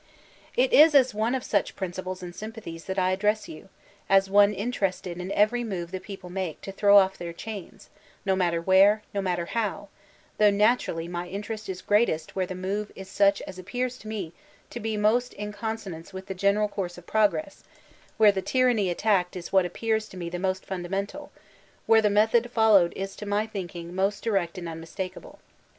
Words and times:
It 0.57 0.73
is 0.73 0.95
as 0.95 1.13
one 1.13 1.35
of 1.35 1.43
sudi 1.43 1.75
principles 1.75 2.23
and 2.23 2.35
sympathies 2.35 2.85
that 2.85 2.97
I 2.97 3.11
address 3.11 3.47
you,— 3.47 3.69
as 4.17 4.31
one 4.31 4.51
interested 4.51 5.19
in 5.19 5.31
every 5.33 5.63
move 5.63 5.91
the 5.91 5.99
people 5.99 6.31
make 6.31 6.59
to 6.61 6.71
throw 6.71 6.97
off 6.97 7.19
their 7.19 7.33
chains, 7.33 7.91
no 8.25 8.35
matter 8.35 8.59
where, 8.59 9.03
no 9.13 9.21
mat 9.21 9.37
ter 9.37 9.45
how,— 9.45 9.89
though 10.39 10.49
naturally 10.49 11.07
my 11.07 11.27
interest 11.27 11.69
is 11.69 11.83
greatest 11.83 12.35
where 12.35 12.47
the 12.47 12.55
move 12.55 12.91
is 12.95 13.09
such 13.09 13.43
as 13.43 13.59
appears 13.59 13.99
to 13.99 14.07
me 14.07 14.33
to 14.71 14.79
be 14.79 14.97
most 14.97 15.35
in 15.35 15.53
conso 15.53 15.91
nance 15.91 16.11
with 16.11 16.25
the 16.25 16.33
general 16.33 16.67
course 16.67 16.97
of 16.97 17.05
progress, 17.05 17.63
where 18.17 18.31
the 18.31 18.41
tyranny 18.41 18.89
attacked 18.89 19.35
is 19.35 19.53
what 19.53 19.67
appears 19.67 20.09
to 20.09 20.17
me 20.17 20.31
the 20.31 20.39
most 20.39 20.65
funda 20.65 20.89
mental, 20.89 21.31
where 21.85 22.01
the 22.01 22.09
method 22.09 22.49
followed 22.49 22.91
is 22.95 23.15
to 23.15 23.27
my 23.27 23.45
thinking 23.45 23.93
most 23.93 24.23
direct 24.23 24.57
and 24.57 24.67
unmistakable. 24.67 25.37